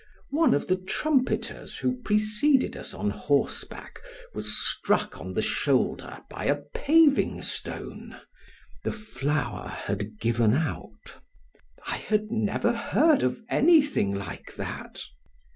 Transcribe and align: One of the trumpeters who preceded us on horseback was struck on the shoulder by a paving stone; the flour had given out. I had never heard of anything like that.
One 0.31 0.55
of 0.55 0.65
the 0.65 0.77
trumpeters 0.77 1.77
who 1.77 2.01
preceded 2.01 2.75
us 2.75 2.91
on 2.95 3.11
horseback 3.11 3.99
was 4.33 4.57
struck 4.57 5.19
on 5.21 5.35
the 5.35 5.43
shoulder 5.43 6.21
by 6.27 6.45
a 6.45 6.55
paving 6.55 7.43
stone; 7.43 8.19
the 8.83 8.91
flour 8.91 9.67
had 9.67 10.19
given 10.19 10.55
out. 10.55 11.19
I 11.85 11.97
had 11.97 12.31
never 12.31 12.71
heard 12.73 13.21
of 13.21 13.41
anything 13.47 14.11
like 14.15 14.55
that. 14.55 15.01